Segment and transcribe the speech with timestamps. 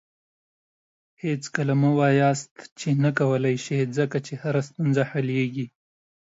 [1.23, 5.65] هېڅکله مه وایاست چې نه کولی شې، ځکه چې هره ستونزه حلیږي.